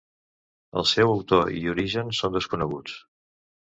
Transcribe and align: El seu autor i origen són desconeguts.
El 0.81 0.87
seu 0.93 1.13
autor 1.17 1.53
i 1.59 1.63
origen 1.77 2.13
són 2.23 2.39
desconeguts. 2.41 3.01